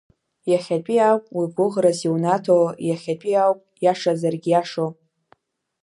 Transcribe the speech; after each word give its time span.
Иахьатәи 0.51 0.99
ауп 1.07 1.23
уи 1.37 1.45
гәыӷрас 1.55 1.99
иунаҭо, 2.05 2.57
иахьатәи 2.87 3.35
ауп 3.43 3.59
иашозаргь 3.83 4.47
иашо… 4.49 4.87